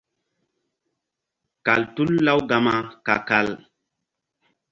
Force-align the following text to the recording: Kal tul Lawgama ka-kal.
Kal 1.65 1.81
tul 1.95 2.11
Lawgama 2.25 2.75
ka-kal. 3.05 3.47